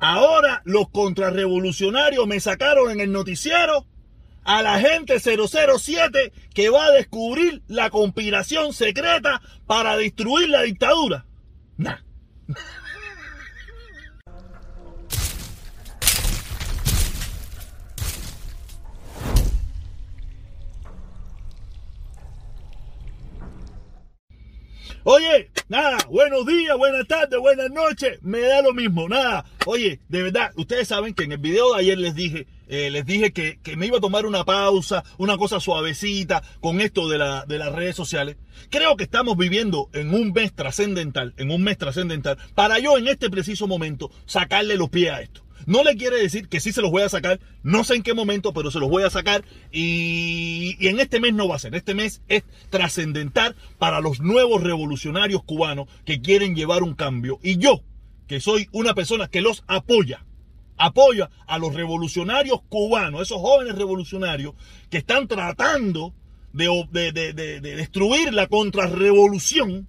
[0.00, 3.86] Ahora los contrarrevolucionarios me sacaron en el noticiero
[4.44, 11.26] a la gente 007 que va a descubrir la conspiración secreta para destruir la dictadura.
[11.76, 11.98] Nah.
[25.04, 29.46] Oye, nada, buenos días, buenas tardes, buenas noches, me da lo mismo, nada.
[29.64, 33.06] Oye, de verdad, ustedes saben que en el video de ayer les dije, eh, les
[33.06, 37.46] dije que, me iba a tomar una pausa, una cosa suavecita con esto de, la,
[37.46, 38.36] de las redes sociales.
[38.68, 43.08] Creo que estamos viviendo en un mes trascendental, en un mes trascendental, para yo en
[43.08, 45.40] este preciso momento sacarle los pies a esto.
[45.70, 48.12] No le quiere decir que sí se los voy a sacar, no sé en qué
[48.12, 51.76] momento, pero se los voy a sacar y, en este mes no va a ser.
[51.76, 57.38] Este mes es trascendental para los nuevos revolucionarios cubanos que quieren llevar un cambio.
[57.40, 57.84] Y yo,
[58.26, 60.26] que soy una persona que los apoya,
[60.76, 64.54] apoya a los revolucionarios cubanos, esos jóvenes revolucionarios
[64.90, 66.12] que están tratando
[66.52, 69.86] de, de destruir la contrarrevolución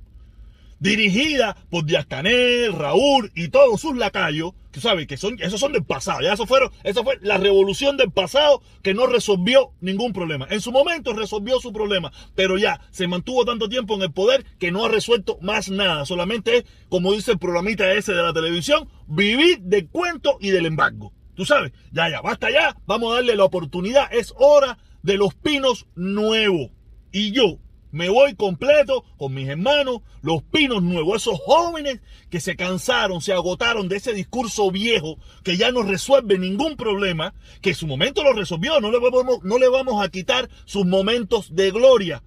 [0.81, 5.73] dirigida por Díaz Canel, Raúl y todos sus lacayos, que sabes que son, esos son
[5.73, 10.11] del pasado, ya eso fueron, eso fue la revolución del pasado que no resolvió ningún
[10.11, 10.47] problema.
[10.49, 14.43] En su momento resolvió su problema, pero ya se mantuvo tanto tiempo en el poder
[14.57, 16.05] que no ha resuelto más nada.
[16.05, 20.66] Solamente es, como dice el programita ese de la televisión, vivir del cuento y del
[20.66, 21.13] embargo.
[21.35, 25.35] Tú sabes, ya, ya, basta ya, vamos a darle la oportunidad, es hora de los
[25.35, 26.71] pinos nuevos.
[27.11, 27.59] Y yo,
[27.92, 33.34] me voy completo con mis hermanos, los pinos nuevos, esos jóvenes que se cansaron, se
[33.34, 38.23] agotaron de ese discurso viejo que ya no resuelve ningún problema, que en su momento
[38.23, 42.23] lo resolvió, no le vamos, no le vamos a quitar sus momentos de gloria,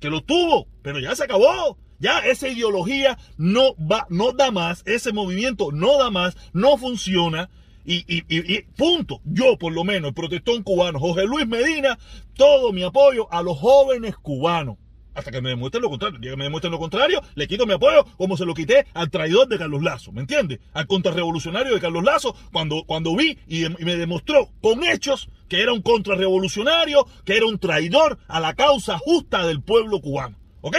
[0.00, 1.78] que lo tuvo, pero ya se acabó.
[1.98, 7.48] Ya esa ideología no va, no da más, ese movimiento no da más, no funciona.
[7.88, 9.20] Y, y, punto.
[9.24, 11.98] Yo, por lo menos, el protestón cubano, José Luis Medina,
[12.34, 14.76] todo mi apoyo a los jóvenes cubanos.
[15.14, 16.20] Hasta que me demuestren lo contrario.
[16.20, 19.48] que me demuestren lo contrario, le quito mi apoyo como se lo quité al traidor
[19.48, 20.12] de Carlos Lazo.
[20.12, 20.58] ¿Me entiendes?
[20.74, 25.62] Al contrarrevolucionario de Carlos Lazo, cuando, cuando vi y, y me demostró con hechos que
[25.62, 30.36] era un contrarrevolucionario, que era un traidor a la causa justa del pueblo cubano.
[30.66, 30.78] ¿Ok?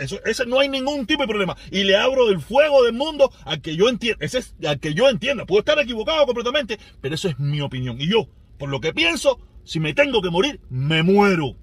[0.00, 1.54] Eso, ese no hay ningún tipo de problema.
[1.70, 4.24] Y le abro del fuego del mundo al que yo entienda.
[4.24, 5.44] Ese es que yo entienda.
[5.44, 8.00] Puedo estar equivocado completamente, pero eso es mi opinión.
[8.00, 11.54] Y yo, por lo que pienso, si me tengo que morir, me muero.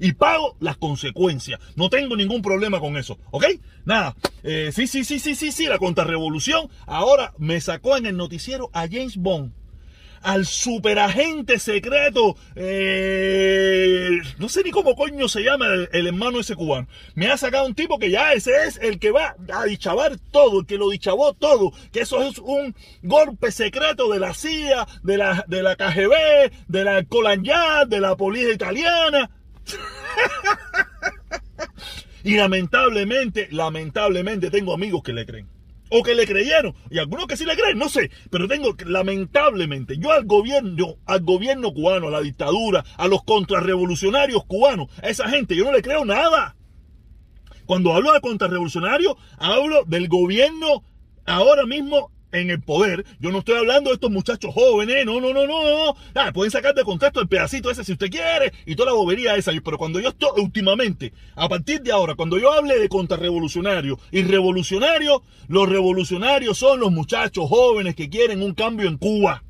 [0.00, 1.60] Y pago las consecuencias.
[1.76, 3.16] No tengo ningún problema con eso.
[3.30, 3.44] ¿Ok?
[3.84, 4.16] Nada.
[4.42, 5.66] Eh, sí, sí, sí, sí, sí, sí.
[5.66, 9.52] La contrarrevolución ahora me sacó en el noticiero a James Bond
[10.24, 14.08] al superagente secreto, eh,
[14.38, 16.88] no sé ni cómo coño se llama el, hermano ese cubano.
[17.14, 20.60] Me ha sacado un tipo que ya ese es el que va a dichabar todo,
[20.60, 25.18] el que lo dichabó todo, que eso es un golpe secreto de la CIA, de
[25.18, 29.30] la, de la KGB, de la Colanyat, de la policía italiana.
[32.24, 35.53] y lamentablemente, lamentablemente tengo amigos que le creen
[35.90, 39.96] o que le creyeron, y algunos que sí le creen, no sé, pero tengo, lamentablemente,
[39.98, 45.28] yo al gobierno, al gobierno cubano, a la dictadura, a los contrarrevolucionarios cubanos, a esa
[45.28, 46.56] gente, yo no le creo nada.
[47.66, 50.84] Cuando hablo de contrarrevolucionarios, hablo del gobierno
[51.26, 53.04] ahora mismo en el poder.
[53.20, 55.96] Yo no estoy hablando de estos muchachos jóvenes, no, no, no, no.
[56.14, 59.36] Ah, pueden sacar de contexto el pedacito ese si usted quiere y toda la bobería
[59.36, 59.52] esa.
[59.64, 64.22] Pero cuando yo estoy, últimamente, a partir de ahora, cuando yo hable de contrarrevolucionario y
[64.22, 69.42] revolucionario, los revolucionarios son los muchachos jóvenes que quieren un cambio en Cuba.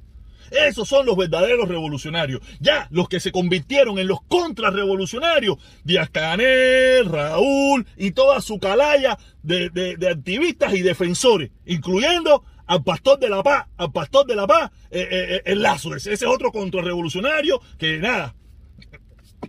[0.51, 2.41] Esos son los verdaderos revolucionarios.
[2.61, 9.19] Ya, los que se convirtieron en los contrarrevolucionarios, Díaz Canel, Raúl y toda su calaya
[9.43, 14.47] de, de activistas y defensores, incluyendo al pastor de la paz, al pastor de la
[14.47, 18.35] paz, eh, eh, eh, el lazo, ese, es otro contrarrevolucionario que nada.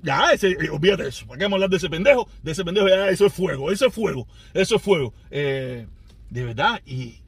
[0.03, 1.25] Ya, ese, olvídate eso.
[1.25, 2.29] ¿Para qué vamos a hablar de ese pendejo?
[2.43, 5.13] De ese pendejo, ya, eso es fuego, eso es fuego, eso es fuego.
[5.29, 5.87] de
[6.29, 7.21] verdad, y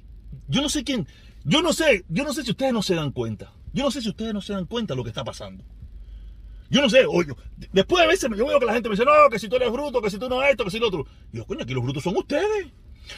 [0.47, 1.07] yo no sé quién,
[1.43, 3.53] yo no sé, yo no sé si ustedes no se dan cuenta.
[3.73, 5.63] Yo no sé si ustedes no se dan cuenta de lo que está pasando.
[6.69, 7.33] Yo no sé, oye,
[7.71, 9.71] después de veces yo veo que la gente me dice, no, que si tú eres
[9.71, 11.05] bruto, que si tú no esto, que si lo otro.
[11.31, 12.67] Yo, coño, aquí los brutos son ustedes.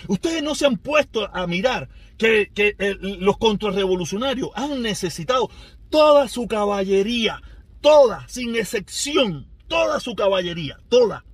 [0.07, 5.49] Ustedes no se han puesto a mirar que, eh, los contrarrevolucionarios han necesitado
[5.89, 7.41] toda su caballería,
[7.81, 11.25] toda, sin excepción, toda su caballería, toda,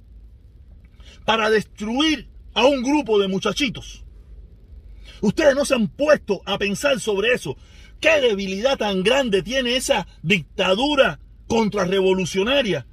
[1.26, 4.04] para destruir a un grupo de muchachitos.
[5.22, 7.58] Ustedes no se han puesto a pensar sobre eso.
[8.00, 12.86] ¿Qué debilidad tan grande tiene esa dictadura contrarrevolucionaria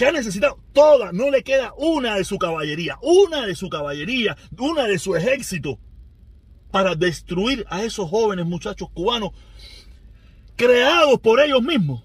[0.00, 4.34] que ha necesitado toda, no le queda una de su caballería, una de su caballería,
[4.58, 5.78] una de su ejército,
[6.70, 9.32] para destruir a esos jóvenes muchachos cubanos
[10.56, 12.02] creados por ellos mismos.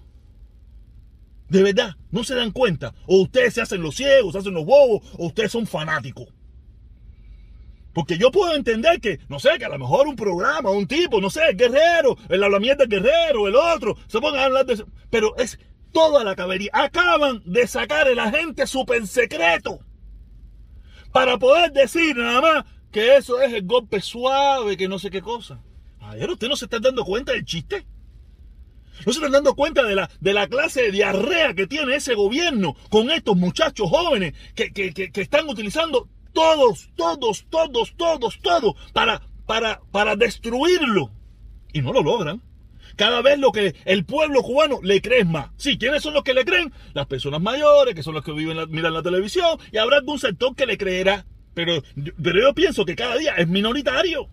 [1.48, 2.92] De verdad, no se dan cuenta.
[3.06, 6.28] O ustedes se hacen los ciegos, se hacen los bobos, o ustedes son fanáticos.
[7.94, 11.18] Porque yo puedo entender que, no sé, que a lo mejor un programa, un tipo,
[11.18, 14.86] no sé, guerrero, el hablamiento del guerrero, el otro, se pongan a hablar de eso.
[15.08, 15.58] Pero es
[15.96, 16.70] toda la cabería.
[16.74, 19.80] Acaban de sacar el agente super secreto.
[21.10, 25.22] Para poder decir nada más que eso es el golpe suave, que no sé qué
[25.22, 25.62] cosa.
[26.00, 27.86] Ayer usted no se está dando cuenta del chiste.
[29.06, 32.14] No se están dando cuenta de la, de la clase de diarrea que tiene ese
[32.14, 38.74] gobierno con estos muchachos jóvenes que, que, que están utilizando todos, todos, todos, todos, todos,
[38.92, 41.10] para, para, para destruirlo.
[41.72, 42.42] Y no lo logran.
[42.94, 45.50] Cada vez lo que el pueblo cubano le cree más.
[45.56, 46.72] Sí, ¿quiénes son los que le creen?
[46.94, 50.54] Las personas mayores, que son los que viven miran la televisión, y habrá algún sector
[50.54, 51.26] que le creerá.
[51.54, 51.82] Pero,
[52.22, 54.28] pero yo pienso que cada día es minoritario.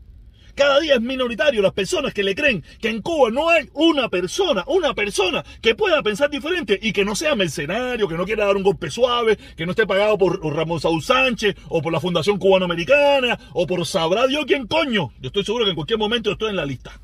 [0.55, 4.07] Cada día es minoritario las personas que le creen que en Cuba no hay una
[4.09, 8.45] persona, una persona que pueda pensar diferente y que no sea mercenario, que no quiera
[8.45, 11.99] dar un golpe suave, que no esté pagado por Ramón Saúl Sánchez o por la
[11.99, 15.11] Fundación Cubano-Americana o por sabrá Dios quién coño.
[15.19, 16.99] Yo estoy seguro que en cualquier momento estoy en la lista.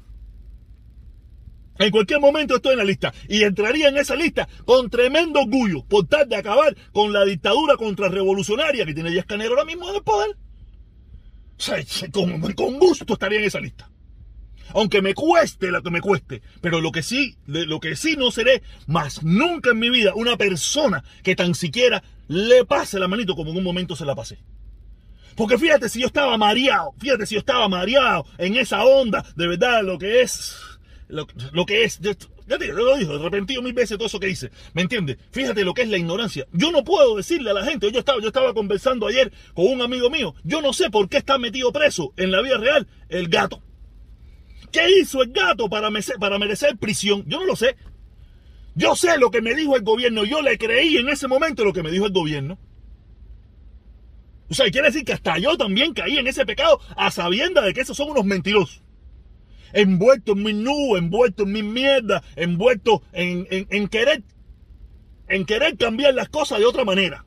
[1.79, 5.83] En cualquier momento estoy en la lista y entraría en esa lista con tremendo orgullo
[5.85, 9.95] por tal de acabar con la dictadura contrarrevolucionaria que tiene Díaz Canero ahora mismo en
[9.95, 10.35] el poder
[12.11, 13.89] con, con gusto estaría en esa lista.
[14.73, 16.41] Aunque me cueste lo que me cueste.
[16.61, 20.37] Pero lo que sí, lo que sí no seré más nunca en mi vida una
[20.37, 24.39] persona que tan siquiera le pase la manito como en un momento se la pasé.
[25.35, 29.47] Porque fíjate si yo estaba mareado, fíjate si yo estaba mareado en esa onda, de
[29.47, 30.55] verdad, lo que es,
[31.09, 32.13] lo, que es, ya
[32.57, 34.51] te lo dijo, arrepentido mil veces todo eso que hice.
[34.73, 35.17] ¿Me entiendes?
[35.31, 36.47] Fíjate lo que es la ignorancia.
[36.53, 39.81] Yo no puedo decirle a la gente, yo estaba, yo estaba conversando ayer con un
[39.81, 43.27] amigo mío, yo no sé por qué está metido preso en la vida real el
[43.27, 43.61] gato.
[44.71, 47.23] ¿Qué hizo el gato para merecer, para merecer prisión?
[47.25, 47.75] Yo no lo sé.
[48.75, 51.73] Yo sé lo que me dijo el gobierno, yo le creí en ese momento lo
[51.73, 52.59] que me dijo el gobierno.
[54.47, 57.73] O sea, quiere decir que hasta yo también caí en ese pecado a sabienda de
[57.73, 58.83] que esos son unos mentirosos
[59.73, 64.23] envuelto en mi nube, envuelto en mi mierda, envuelto en, en, querer,
[65.27, 67.25] en querer cambiar las cosas de otra manera.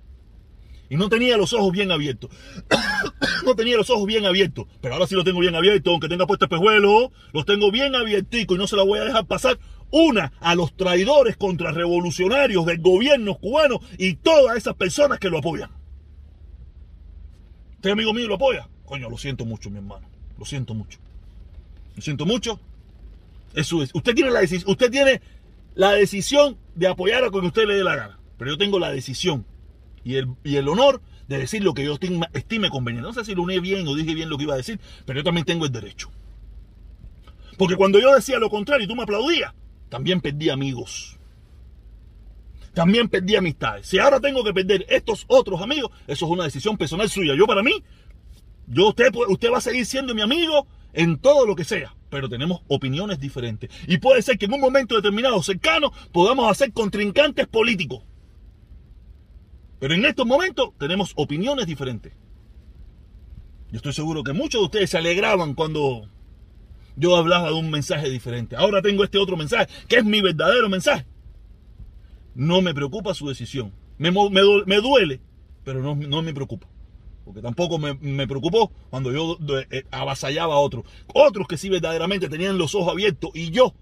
[0.89, 2.31] Y no tenía los ojos bien abiertos.
[3.47, 4.67] no tenía los ojos bien abiertos.
[4.83, 7.13] Pero ahora sí los tengo bien abiertos, aunque tenga puesto espejuelo.
[7.33, 9.59] Los tengo bien abierticos y no se la voy a dejar pasar.
[9.91, 15.71] Una, a los traidores contrarrevolucionarios del gobierno cubano y todas esas personas que lo apoyan.
[17.77, 18.69] ¿Usted, amigo mío, lo apoya?
[18.85, 20.09] Coño, lo siento mucho, mi hermano.
[20.39, 20.99] Lo siento mucho.
[21.97, 22.61] Lo siento mucho.
[23.55, 23.73] Es.
[23.73, 25.21] Usted tiene la usted tiene
[25.75, 28.19] la decisión de apoyar a quien usted le dé la gana.
[28.39, 29.47] Pero yo tengo la decisión
[30.05, 31.99] y el, y el honor de decir lo que yo
[32.33, 33.07] estime conveniente.
[33.07, 35.21] No sé si lo uní bien o dije bien lo que iba a decir, pero
[35.21, 36.11] yo también tengo el derecho.
[37.57, 39.53] Porque cuando yo decía lo contrario y tú me aplaudías,
[39.89, 41.19] también perdí amigos.
[42.75, 43.87] También perdí amistades.
[43.87, 47.35] Si ahora tengo que perder estos otros amigos, eso es una decisión personal suya.
[47.37, 47.73] Yo para mí,
[48.67, 52.29] yo usted, usted va a seguir siendo mi amigo en todo lo que sea, pero
[52.29, 53.71] tenemos opiniones diferentes.
[53.87, 58.03] Y puede ser que en un momento determinado, cercano, podamos hacer contrincantes políticos.
[59.79, 62.13] Pero en estos momentos tenemos opiniones diferentes.
[63.71, 66.09] Yo estoy seguro que muchos de ustedes se alegraban cuando
[66.95, 68.55] yo hablaba de un mensaje diferente.
[68.55, 71.07] Ahora tengo este otro mensaje, que es mi verdadero mensaje.
[72.35, 73.73] No me preocupa su decisión.
[73.99, 75.21] Me, me, duele,
[75.65, 76.72] pero no, no me preocupa
[77.25, 79.39] porque tampoco me, preocupó cuando yo
[79.71, 80.85] eh, avasallaba a otros.
[81.15, 83.75] Otros que sí verdaderamente tenían los ojos abiertos y yo,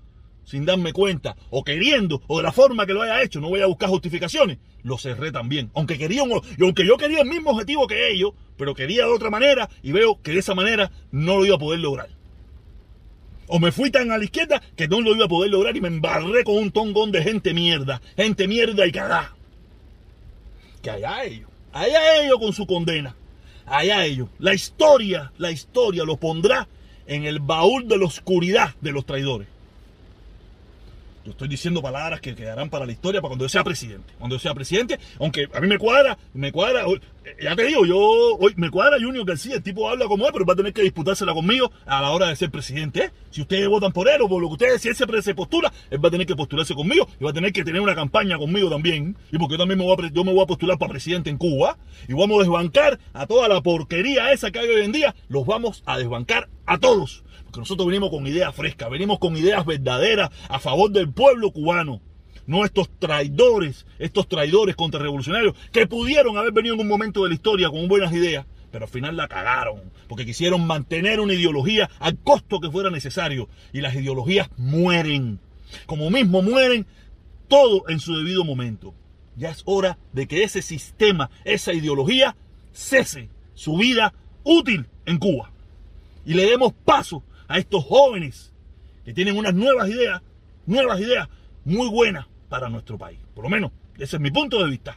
[0.44, 3.60] sin darme cuenta, o queriendo, o de la forma que lo haya hecho, no voy
[3.60, 5.70] a buscar justificaciones, lo cerré también.
[5.74, 9.70] Aunque, quería, aunque yo quería el mismo objetivo que ellos, pero quería de otra manera
[9.82, 12.08] y veo que de esa manera no lo iba a poder lograr.
[13.46, 15.80] O me fui tan a la izquierda que no lo iba a poder lograr y
[15.80, 19.34] me embarré con un tongón de gente mierda, gente mierda y cagá.
[20.82, 23.16] Que allá ellos, allá ellos con su condena
[23.70, 24.28] allá ellos.
[24.38, 26.68] La historia, la historia lo pondrá
[27.06, 29.48] en el baúl de la oscuridad de los traidores.
[31.24, 34.14] Yo estoy diciendo palabras que quedarán para la historia para cuando yo sea presidente.
[34.18, 36.86] Cuando yo sea presidente, aunque a mí me cuadra, me cuadra,
[37.42, 40.46] ya te digo, yo hoy me cuadra Junior García, el tipo habla como él, pero
[40.46, 43.04] va a tener que disputársela conmigo a la hora de ser presidente.
[43.04, 43.10] ¿eh?
[43.30, 46.02] Si ustedes votan por él o por lo que ustedes, si él se, postula, él
[46.02, 48.70] va a tener que postularse conmigo y va a tener que tener una campaña conmigo
[48.70, 49.14] también.
[49.30, 51.36] Y porque yo también me voy a, yo me voy a postular para presidente en
[51.36, 51.76] Cuba
[52.08, 55.44] y vamos a desbancar a toda la porquería esa que hay hoy en día, los
[55.44, 60.30] vamos a desbancar a todos porque nosotros venimos con ideas frescas, venimos con ideas verdaderas
[60.48, 62.00] a favor del pueblo cubano.
[62.46, 67.34] No estos traidores, estos traidores contrarrevolucionarios que pudieron haber venido en un momento de la
[67.34, 72.18] historia con buenas ideas, pero al final la cagaron, porque quisieron mantener una ideología al
[72.18, 73.48] costo que fuera necesario.
[73.72, 75.40] Y las ideologías mueren,
[75.86, 76.86] como mismo mueren
[77.48, 78.94] todo en su debido momento.
[79.36, 82.36] Ya es hora de que ese sistema, esa ideología,
[82.72, 84.14] cese su vida
[84.44, 85.50] útil en Cuba.
[86.24, 88.52] Y le demos paso a estos jóvenes
[89.04, 90.22] que tienen unas nuevas ideas,
[90.66, 91.28] nuevas ideas
[91.64, 93.18] muy buenas para nuestro país.
[93.34, 94.96] Por lo menos, ese es mi punto de vista.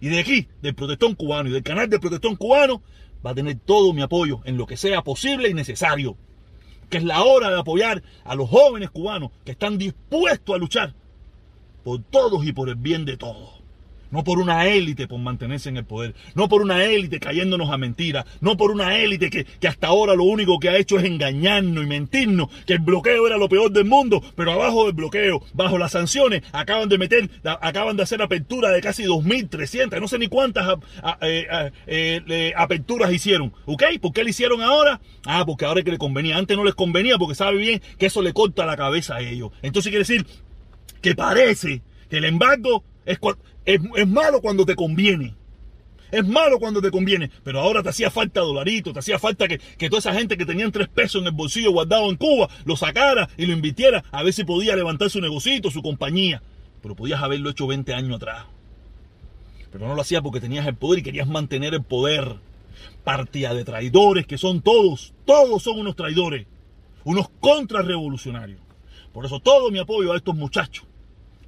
[0.00, 2.82] Y de aquí, del protestón cubano y del canal del protestón cubano,
[3.24, 6.16] va a tener todo mi apoyo en lo que sea posible y necesario.
[6.90, 10.94] Que es la hora de apoyar a los jóvenes cubanos que están dispuestos a luchar
[11.84, 13.53] por todos y por el bien de todos.
[14.14, 16.14] No por una élite por mantenerse en el poder.
[16.36, 18.24] No por una élite cayéndonos a mentiras.
[18.40, 21.82] No por una élite que, que, hasta ahora lo único que ha hecho es engañarnos
[21.82, 22.46] y mentirnos.
[22.64, 24.22] Que el bloqueo era lo peor del mundo.
[24.36, 28.80] Pero abajo del bloqueo, bajo las sanciones, acaban de meter, acaban de hacer apertura de
[28.80, 30.00] casi 2.300.
[30.00, 30.78] No sé ni cuántas
[31.20, 33.52] eh, eh, aperturas hicieron.
[33.64, 33.82] ¿Ok?
[34.00, 35.00] ¿Por qué le hicieron ahora?
[35.26, 36.38] Ah, porque ahora es que le convenía.
[36.38, 39.50] Antes no les convenía porque sabe bien que eso le corta la cabeza a ellos.
[39.60, 40.24] Entonces quiere decir
[41.02, 42.84] que parece que el embargo
[43.64, 45.34] es, malo cuando te conviene.
[46.10, 49.58] Es malo cuando te conviene, pero ahora te hacía falta dolarito, te hacía falta que,
[49.58, 52.76] que, toda esa gente que tenían tres pesos en el bolsillo guardado en Cuba lo
[52.76, 56.40] sacara y lo invirtiera a ver si podía levantar su negocito, su compañía.
[56.82, 58.44] Pero podías haberlo hecho 20 años atrás.
[59.72, 62.36] Pero no lo hacías porque tenías el poder y querías mantener el poder.
[63.02, 66.46] Partida de traidores que son todos, todos son unos traidores,
[67.04, 68.60] unos contrarrevolucionarios.
[69.12, 70.86] Por eso todo mi apoyo a estos muchachos,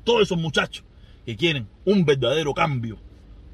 [0.04, 0.85] todos esos muchachos
[1.26, 2.97] que quieren un verdadero cambio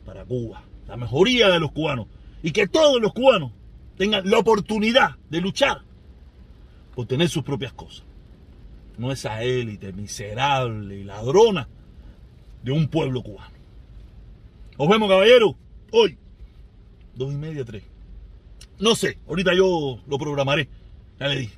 [0.04, 2.06] para Cuba, la mejoría de los cubanos
[2.42, 3.50] y que todos los cubanos
[3.96, 5.80] tengan la oportunidad de luchar
[6.94, 8.04] por tener sus propias cosas.
[8.98, 11.66] No esa élite miserable y ladrona
[12.62, 13.54] de un pueblo cubano.
[14.78, 15.56] Nos vemos, caballero.
[15.92, 16.18] Hoy,
[17.14, 17.84] dos y media, tres.
[18.78, 20.68] No sé, ahorita yo lo programaré.
[21.18, 21.56] Ya le dije.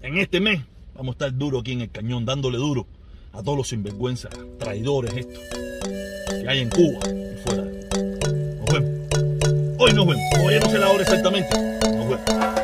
[0.00, 0.62] En este mes
[0.94, 2.86] vamos a estar duro aquí en el cañón, dándole duro
[3.32, 5.38] a todos los sinvergüenzas, traidores estos
[6.28, 7.64] que hay en Cuba y fuera.
[7.64, 8.90] Nos vemos.
[9.78, 10.22] Hoy nos vemos.
[10.44, 11.48] Hoy no sé la hora exactamente.
[11.96, 12.59] Nos vemos.